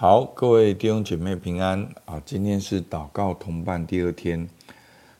[0.00, 2.22] 好，各位弟兄姐妹平安啊！
[2.24, 4.48] 今天是祷告同伴第二天，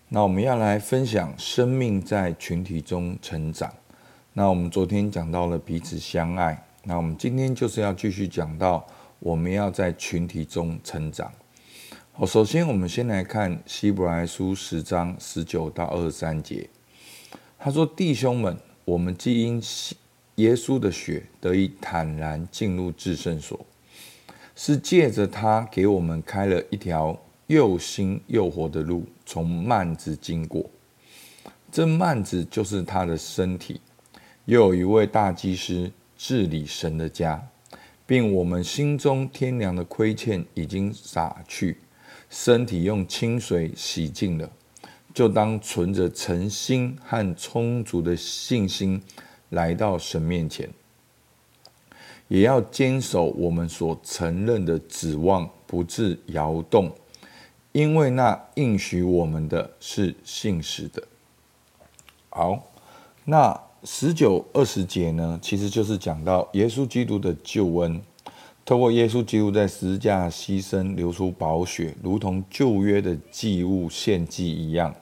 [0.08, 3.70] 那我们要来分享生命在群体中成长。
[4.32, 8.86] 那我们昨天讲到了彼此相爱，那我们今天就是要继续讲到
[9.18, 11.30] 我们要在群体中成长。
[12.14, 16.66] 好，首先我们先来看希伯来书十章十九到二十三节，
[17.58, 18.56] 他说：“弟兄们，
[18.86, 19.62] 我们既因
[20.36, 23.60] 耶稣的血得以坦然进入至圣所。”
[24.62, 30.68] 是借着他给我们开了一条又新又活的路，从幔子经过。
[31.72, 33.80] 这幔子就是他的身体。
[34.44, 37.42] 又有一位大祭司治理神的家，
[38.04, 41.78] 并我们心中天良的亏欠已经洒去，
[42.28, 44.50] 身体用清水洗净了，
[45.14, 49.00] 就当存着诚心和充足的信心
[49.48, 50.68] 来到神面前。
[52.30, 56.88] 也要坚守我们所承认的指望，不致摇动，
[57.72, 61.02] 因为那应许我们的是信实的。
[62.28, 62.66] 好，
[63.24, 68.00] 那十九二十节呢，其实就是讲到耶稣基督的救恩，
[68.64, 74.94] 透过耶稣基督在十字架牺牲，流出宝血，如同旧约的祭物献祭一样，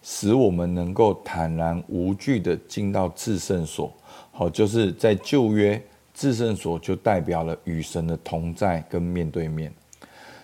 [0.00, 3.92] 使我们能够坦然无惧的进到至圣所。
[4.30, 5.82] 好，就是在旧约。
[6.18, 9.72] 至圣所就代表了与神的同在跟面对面，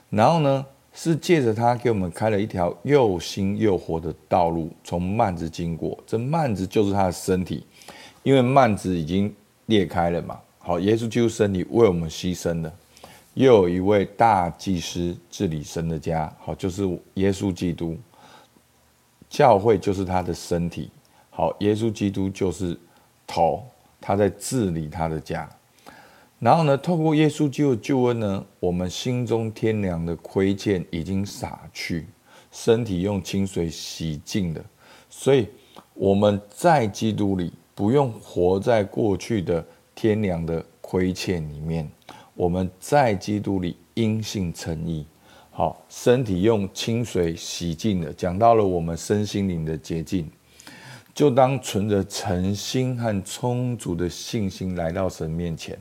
[0.08, 5.98] 然后呢，是借着他给我们开了一条又新又活的道路，从幔子经过。
[6.06, 7.66] 这幔子就是他的身体，
[8.22, 9.34] 因为幔子已经
[9.66, 10.38] 裂开了嘛。
[10.60, 12.72] 好，耶稣基督身体为我们牺牲了。
[13.34, 17.98] 又有一位大祭司治理神的家，好，就是耶稣基督。
[19.28, 20.88] 教会就是他的身体，
[21.30, 22.78] 好，耶稣基督就是
[23.26, 23.66] 头，
[24.00, 25.50] 他在治理他的家。
[26.44, 32.06] 然后呢，透过耶稣基督的救恩呢，我们心中天良的亏欠已经洒去，
[32.52, 34.62] 身体用清水洗净了，
[35.08, 35.48] 所以
[35.94, 41.90] 我们在基督里不用活在过去的天良的亏欠里面，
[42.34, 45.06] 我们在基督里因信称义，
[45.50, 50.30] 好，身体用清水洗净了，讲到了我们身心灵的洁净，
[51.14, 55.78] 就当存着诚心和充足的信心来到神面前。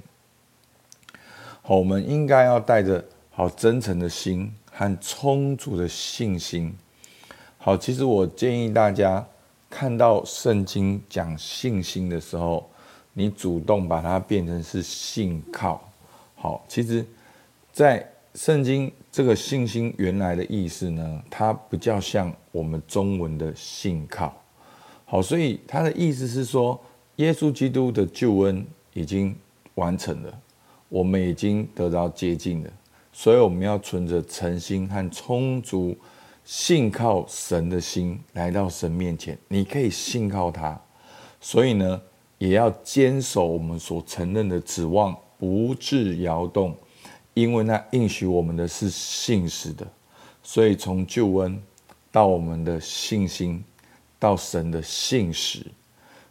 [1.65, 3.01] 好，我们应该要带着
[3.31, 6.75] 好真诚的心和充足的信心。
[7.57, 9.25] 好，其实我建议大家
[9.69, 12.69] 看到圣经讲信心的时候，
[13.13, 15.81] 你主动把它变成是信靠。
[16.35, 17.05] 好，其实，
[17.71, 24.35] 在圣经这个信心原来的意思呢，它比较像我们中文的信靠。
[25.05, 26.77] 好，所以它的意思是说，
[27.15, 29.33] 耶稣基督的救恩已经
[29.75, 30.39] 完成了。
[30.93, 32.69] 我们已经得到接近了，
[33.11, 35.97] 所以我们要存着诚心和充足
[36.45, 39.35] 信靠神的心来到神面前。
[39.47, 40.79] 你可以信靠他，
[41.41, 41.99] 所以呢，
[42.37, 46.77] 也要坚守我们所承认的指望，不致摇动，
[47.33, 49.87] 因为那应许我们的是信实的。
[50.43, 51.59] 所以从救恩
[52.11, 53.63] 到我们的信心，
[54.19, 55.65] 到神的信实，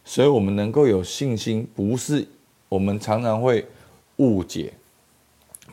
[0.05, 2.25] 所以我们能够有信心，不是
[2.69, 3.65] 我们常常会。
[4.17, 4.73] 误解，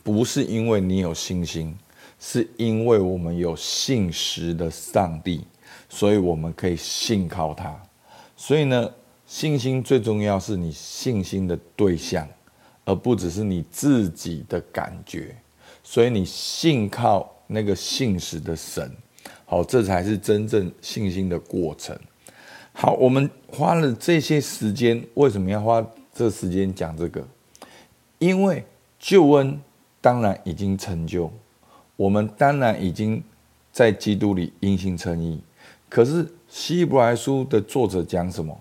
[0.03, 1.77] 不是因为你有信心，
[2.19, 5.45] 是因为我们有信实的上帝，
[5.89, 7.81] 所以我们可以信靠他。
[8.37, 8.91] 所以呢，
[9.27, 12.27] 信心最重要是你信心的对象，
[12.85, 15.37] 而不只是你自己的感觉。
[15.83, 18.91] 所以你信靠那个信实的神，
[19.45, 21.99] 好，这才是真正信心的过程。
[22.73, 25.85] 好，我们花了这些时间，为什么要花
[26.15, 27.27] 这时间讲这个？
[28.21, 28.63] 因为
[28.99, 29.59] 救恩
[30.01, 31.33] 当然已经成就，
[31.97, 33.23] 我们当然已经
[33.73, 35.41] 在基督里因信称义。
[35.89, 38.61] 可是希伯来书的作者讲什么？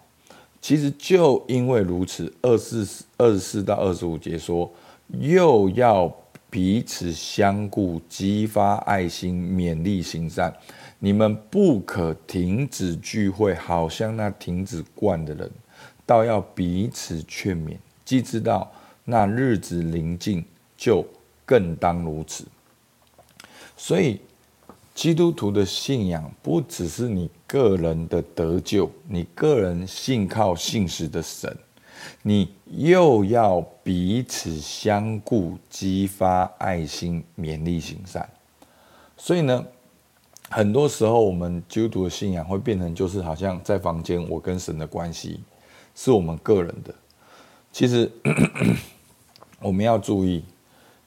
[0.62, 4.72] 其实就因为如此，二四二十四到二十五节说，
[5.20, 6.09] 又要
[6.50, 10.53] 彼此相顾，激发爱心，勉励行善。
[11.00, 15.52] 你们不可停止聚会，好像那停止惯的人，
[16.06, 17.76] 倒要彼此劝勉，
[18.06, 18.72] 既知道。
[19.09, 20.46] 那日子临近，
[20.78, 21.03] 就
[21.44, 22.46] 更当如此。
[23.76, 24.22] 所以，
[24.94, 31.58] 基督徒的信仰不只是你个人的得救，你个人信靠信实的神，
[32.22, 38.29] 你又要彼此相顾，激发爱心，勉励行善。
[39.17, 39.66] 所以呢，
[40.52, 45.40] 很多时候我们基督徒的信仰会变成，就是好像在房间，我跟神的关系
[45.96, 46.94] 是我们个人的。
[47.72, 48.11] 其实。
[49.61, 50.44] 我们要注意，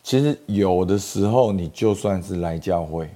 [0.03, 3.09] 其实有的时候，你就算是来教会，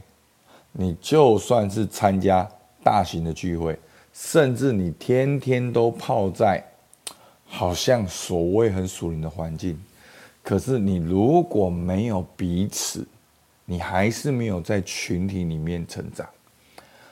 [0.72, 2.48] 你就算是参加
[2.82, 3.78] 大型的聚会，
[4.12, 6.64] 甚至你天天都泡在
[7.44, 9.78] 好像所谓很属灵的环境，
[10.42, 13.06] 可是你如果没有彼此，
[13.64, 16.26] 你还是没有在群体里面成长。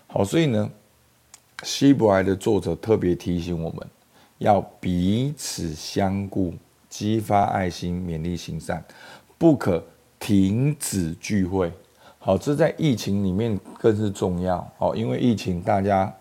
[0.06, 0.70] 好，所以呢，
[1.62, 3.86] 希伯来的作者特别提醒我们，
[4.38, 6.54] 要彼此相顾，
[6.94, 8.84] 激发爱心，勉励行善。
[9.36, 9.84] 不可
[10.20, 11.72] 停止聚会，
[12.20, 14.94] 好，这在疫情里面更是重要哦。
[14.94, 16.14] 因为疫情，大家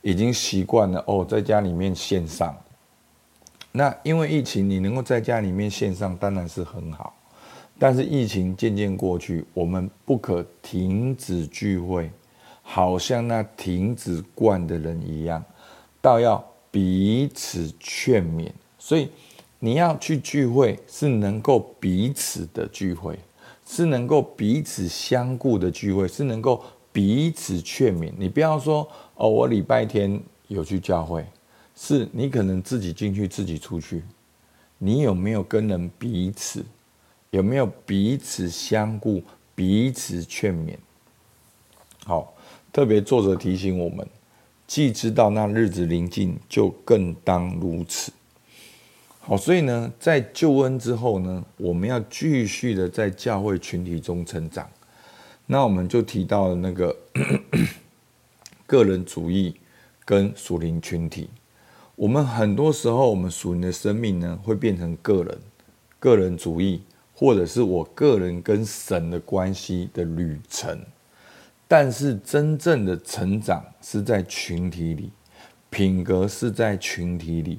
[0.00, 2.56] 已经习惯了哦，在家里面线上。
[3.72, 7.12] 那因为疫情，你能够在家里面线上，当然是很好。
[7.76, 12.08] 但是疫情渐渐过去，我们不可停止聚会，
[12.62, 15.44] 好像那停止惯的人一样，
[16.00, 18.48] 倒要彼此劝勉。
[18.78, 19.10] 所以。
[19.60, 23.18] 你要去聚会，是能够彼此的聚会，
[23.66, 26.62] 是能够彼此相顾的聚会，是能够
[26.92, 28.12] 彼此劝勉。
[28.16, 31.26] 你不要说哦，我礼拜天有去教会，
[31.74, 34.02] 是你可能自己进去，自己出去。
[34.78, 36.64] 你有没有跟人彼此？
[37.30, 39.22] 有没有彼此相顾、
[39.54, 40.76] 彼此劝勉？
[42.04, 42.32] 好，
[42.72, 44.08] 特别作者提醒我们，
[44.66, 48.12] 既知道那日子临近，就更当如此。
[49.28, 54.66] 好，所以呢，在救恩之后呢，我们要继续的在教会群体中成长。
[55.44, 56.96] 那我们就提到了那个
[58.66, 59.54] 个人主义
[60.06, 61.28] 跟属灵群体。
[61.94, 65.38] 我们很多时候，我们属灵的生命呢，会变成个人、
[66.00, 66.80] 个人主义，
[67.14, 70.80] 或者是我个人跟神的关系的旅程。
[71.68, 75.10] 但是真正的成长是在群体里，
[75.68, 77.58] 品格是在群体里。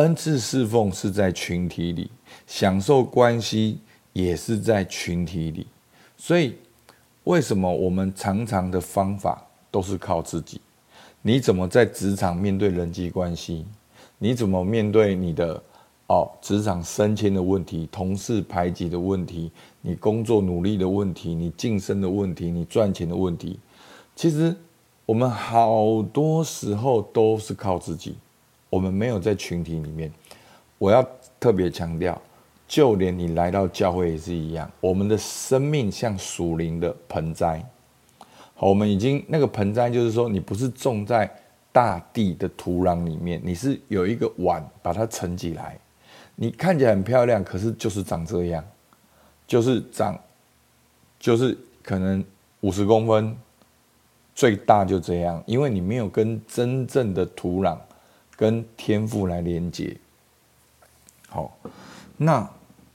[0.00, 2.10] 恩赐侍奉是在群体里，
[2.46, 3.78] 享受关系
[4.14, 5.66] 也是在群体里。
[6.16, 6.56] 所以，
[7.24, 10.58] 为什么我们常常的方法都是靠自己？
[11.20, 13.66] 你怎么在职场面对人际关系？
[14.16, 15.62] 你怎么面对你的
[16.06, 19.52] 哦职场升迁的问题、同事排挤的问题、
[19.82, 23.60] 你工作努力的问题、你晋升的问题、你赚钱的问题？
[24.16, 24.56] 其实
[25.04, 28.14] 我们好多时候都是靠自己。
[28.70, 30.10] 我们没有在群体里面，
[30.78, 31.06] 我要
[31.38, 32.20] 特别强调，
[32.68, 34.70] 就连你来到教会也是一样。
[34.80, 37.62] 我们的生命像属灵的盆栽，
[38.54, 41.28] 好，我们已经那个盆栽就是说，你不是种在
[41.72, 45.76] 大地的土壤里面，你是有一个碗把它盛起来，
[46.36, 48.64] 你看起来很漂亮，可是就是长这样，
[49.46, 50.16] 就是长，
[51.18, 52.24] 就是可能
[52.60, 53.36] 五十公分，
[54.34, 57.76] 最大就这样，因为你没有跟真正的土壤。
[58.40, 59.94] 跟天赋来连接，
[61.28, 61.54] 好，
[62.16, 62.50] 那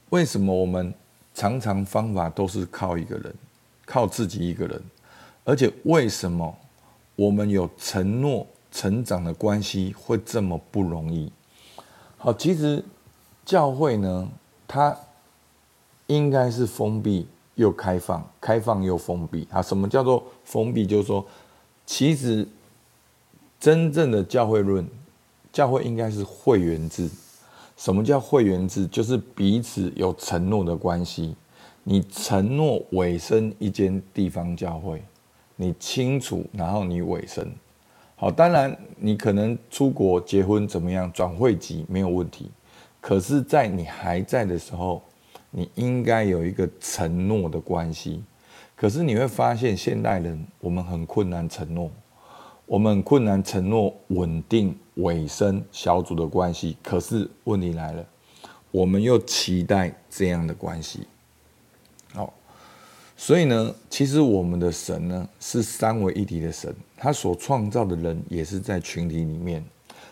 [0.09, 0.91] 为什么我们
[1.35, 3.31] 常常方法都是靠一个人，
[3.85, 4.81] 靠自己一个人，
[5.43, 6.57] 而且为什么
[7.15, 11.31] 我们有承诺成长的关系会这么不容易？
[12.17, 12.83] 好，其实
[13.45, 14.27] 教会呢，
[14.67, 14.97] 它
[16.07, 19.61] 应该是封闭又开放，开放又封闭啊。
[19.61, 20.87] 什么叫做封闭？
[20.87, 21.23] 就是说，
[21.85, 22.47] 其实
[23.59, 24.83] 真正的教会论。
[25.55, 27.09] 教会应该是会员制。
[27.77, 28.85] 什么叫会员制？
[28.87, 31.33] 就是彼此有承诺的关系。
[31.85, 35.01] 你承诺委身一间地方教会，
[35.55, 37.49] 你清楚，然后你委身。
[38.17, 42.51] 好，当然你可能出国结婚怎么样，转会籍没有问题。
[42.99, 45.01] 可是，在你还在的时候，
[45.51, 48.21] 你应该有一个承诺的关系。
[48.75, 51.89] 可是你会发现，现代人我们很困难承诺。
[52.65, 58.05] 我们困难承诺稳定尾声小组的关系，可是问题来了，
[58.71, 61.07] 我们又期待这样的关系。
[62.13, 62.33] 好，
[63.15, 69.63] 所以呢，其实我们的神呢是三位一体的神，他所创造的人也是在群体里面。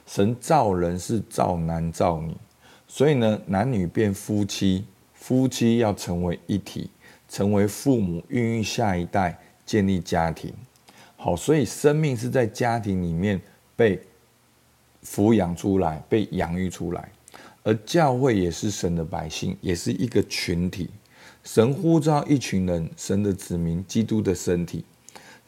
[0.05, 2.35] 神造人是造男造女，
[2.87, 6.89] 所以呢，男女变夫妻，夫妻要成为一体，
[7.29, 10.53] 成为父母，孕育下一代，建立家庭。
[11.23, 13.39] 好，所以生命是在家庭里面
[13.77, 13.97] 被
[15.05, 17.09] 抚养出来，被养育出来，
[17.63, 20.89] 而教会也是神的百姓，也是一个群体。
[21.45, 24.83] 神呼召一群人，神的子民，基督的身体。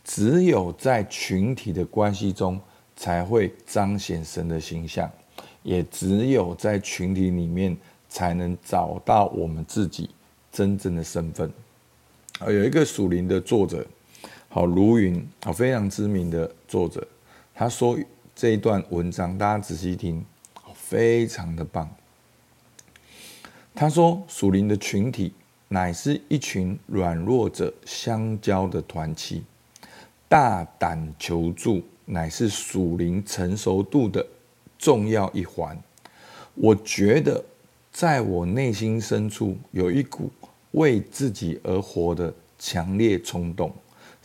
[0.02, 2.58] 只有在群体的关系中，
[2.96, 5.10] 才会彰显神的形象；
[5.62, 7.76] 也只有在群体里面，
[8.08, 10.10] 才能找到我们自己
[10.54, 11.52] 真正的身份。
[12.40, 13.86] 啊，有一个属灵的作者。
[14.56, 17.06] 好，卢云，好，非常知名的作者，
[17.54, 18.00] 他说
[18.34, 20.24] 这一段文章，大家仔细听，
[20.74, 21.94] 非常的棒。
[23.74, 25.34] 他说，属灵的群体
[25.68, 29.44] 乃是一群软弱者相交的团契，
[30.30, 34.26] 大胆求助乃是属灵成熟度的
[34.80, 35.78] 重要一环。
[36.54, 37.44] 我觉得，
[37.92, 40.32] 在我内心深处有一股
[40.72, 43.70] 为自己而活的强烈冲动。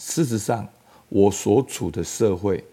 [0.02, 0.66] 事实上，
[1.10, 2.64] 我所处的社会，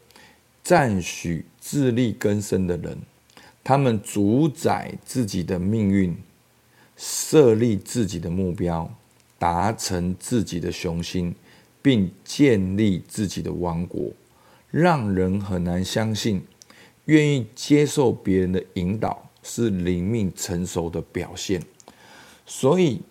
[0.64, 2.98] 赞许自力更生的人，
[3.66, 6.16] 他们主宰自己的命运。
[7.00, 8.92] 设立自己的目标，
[9.38, 11.36] 达成自己的雄心，
[11.80, 14.12] 并建立自己的王国，
[14.72, 16.42] 让人很难相信，
[17.06, 21.62] 愿意接受别人的引导是灵命成熟的表现。
[22.48, 23.02] 所以，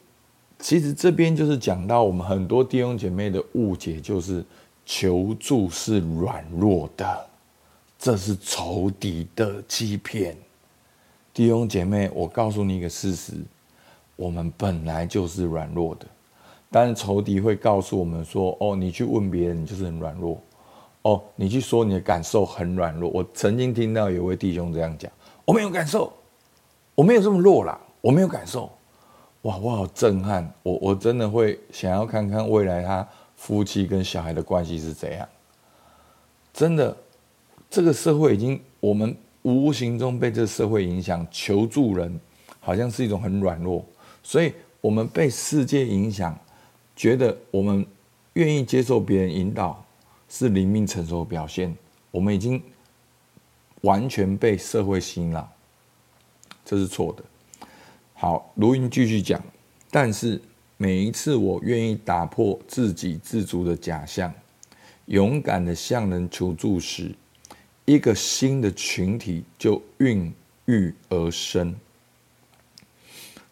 [0.59, 4.45] 其实这边就是讲到我们很多弟兄姐妹的误解，就是
[4.85, 7.27] 求助是软弱的，
[7.99, 10.37] 这是仇敌的欺骗。
[11.35, 13.35] 弟兄姐妹，我告诉你一个事实。
[14.17, 16.07] 我们本来就是软弱的，
[16.71, 20.41] 但是仇敌会告诉我们说：“哦，你去问别人，你就是很软弱。
[21.03, 25.13] 哦，你去说你的感受很软弱。”我曾经听到有位弟兄这样讲
[25.45, 26.11] ：“我没有感受，
[26.95, 28.71] 我没有这么弱啦，我没有感受。”
[29.47, 30.53] 哇，我好震撼！
[30.65, 35.29] 我我真的会想要看看未来他夫妻跟小孩的关系是怎样。
[36.53, 36.97] 真的，
[37.71, 42.21] 这个社会已经我们无形中被这个社会影响，求助人
[42.59, 43.85] 好像是一种很软弱。
[44.21, 46.37] 所以，我们被世界影响，
[46.97, 47.87] 觉得我们
[48.33, 49.81] 愿意接受别人引导
[50.29, 51.73] 是灵命成熟的表现。
[52.11, 52.61] 我们已经
[53.83, 55.49] 完全被社会洗脑，
[56.65, 57.23] 这是错的。
[58.19, 59.43] 好，卢云继续讲。
[59.91, 60.41] 但是
[60.79, 64.33] 每一次我愿意打破自给自足的假象，
[65.05, 67.15] 勇敢的向人求助时，
[67.85, 70.33] 一个新的群体就孕
[70.65, 71.77] 育而生。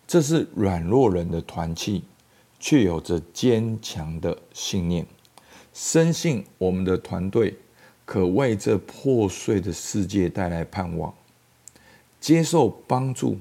[0.07, 2.03] 这是软弱人的团契，
[2.59, 5.07] 却有着坚强的信念，
[5.75, 7.55] 深信我们的团队
[8.07, 11.13] 可为这破碎的世界带来盼望。
[12.19, 13.39] 接受帮助、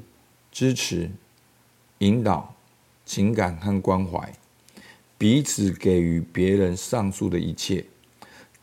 [0.54, 1.12] 支持、
[1.98, 2.56] 引导、
[3.06, 4.32] 情感和关怀，
[5.18, 7.84] 彼此给予别人上述的一切，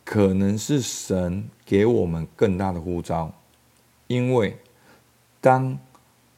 [0.03, 3.31] 可能是神给我们更大的呼召，
[4.07, 4.57] 因为
[5.39, 5.77] 当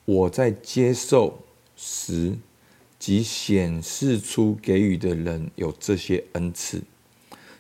[0.04, 1.40] 我在接受。
[1.76, 2.38] 时，
[3.00, 6.84] 即显示出给予的人有这些恩赐，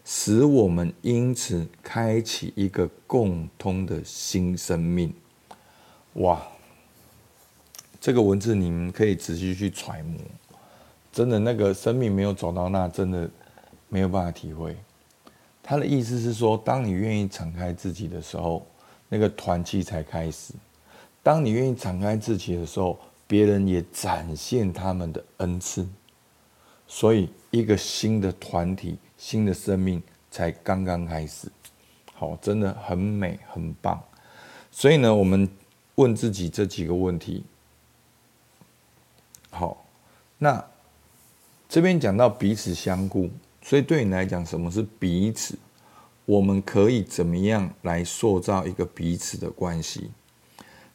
[0.05, 5.13] 使我们因此开启一个共通的新生命。
[6.13, 6.41] 哇，
[8.03, 10.19] 这个文字你们可以仔细去揣摩。
[11.09, 13.29] 真的，那个生命没有走到那，真的
[13.87, 14.75] 没有办法体会。
[15.63, 18.67] 他的意思是说，当你愿意敞开自己的时候，
[19.07, 20.53] 那个团契才开始。
[21.21, 25.87] 当你愿意敞开自己的时候，别人也展现他们的恩赐，
[26.85, 31.47] 所以一个新的团体、新的生命才刚刚开始。
[32.13, 33.97] 好，真的很美，很棒。
[34.71, 35.49] 所以呢，我们
[35.95, 37.45] 问自己这几个问题。
[39.53, 39.85] 好，
[40.39, 40.65] 那
[41.69, 43.29] 这边讲到彼此相顾，
[43.61, 45.55] 所以对你来讲，什么是彼此？
[46.25, 50.09] 我们可以怎么样来塑造一个彼此的关系？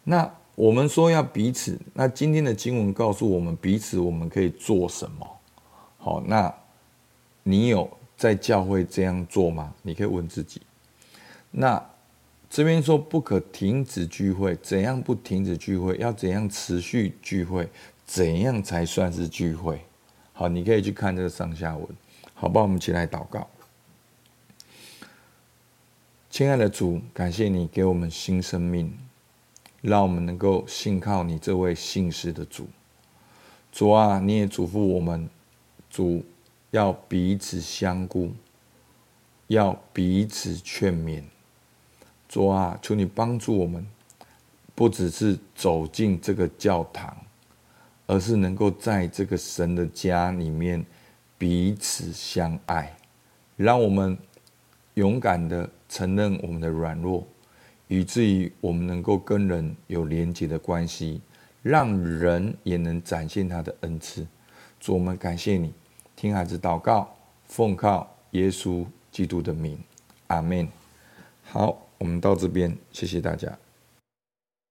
[0.02, 5.38] 那我们说要彼此，那今天的经文告诉我们彼此我们可以做什么？
[5.98, 6.52] 好，那
[7.44, 9.72] 你有在教会这样做吗？
[9.82, 10.60] 你可以问自己。
[11.52, 11.80] 那
[12.50, 15.96] 这边说不可停止聚会，怎样不停止聚会？
[15.98, 17.68] 要怎样持续聚会？
[18.08, 19.84] 怎样才算是聚会？
[20.32, 21.86] 好，你可以去看这个上下文。
[22.32, 23.46] 好，吧我们起来祷告。
[26.30, 28.98] 亲爱的主，感谢你给我们新生命。
[29.82, 32.66] 让我们能够信靠你这位信实的主，
[33.70, 35.30] 主啊，你也嘱咐我们，
[35.88, 36.24] 主
[36.72, 38.32] 要彼此相顾，
[39.46, 41.22] 要彼此劝勉。
[42.28, 43.86] 主啊，求你帮助我们，
[44.74, 47.16] 不只是走进这个教堂，
[48.08, 50.82] 而是能够在这个神的家里面
[51.36, 52.96] 彼此相爱，
[53.54, 54.16] 让我们
[54.94, 57.24] 勇敢的承认我们的软弱。
[57.86, 61.20] 以至于我们能够跟人有连结的关系，
[61.62, 64.26] 让人也能展现他的恩赐。
[64.80, 65.72] 主，我们感谢你，
[66.16, 69.78] 听孩子祷告，奉靠耶稣基督的名，
[70.28, 70.68] 阿门。
[71.44, 73.58] 好，我们到这边，谢谢大家。